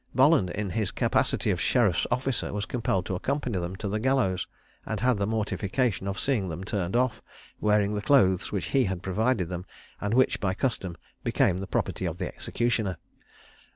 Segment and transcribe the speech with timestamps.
[0.15, 4.47] Bolland, in his capacity of sheriff's officer, was compelled to accompany them to the gallows,
[4.83, 7.21] and had the mortification of seeing them turned off,
[7.59, 9.63] wearing the clothes which he had provided them,
[10.01, 12.97] and which, by custom, became the property of the executioner.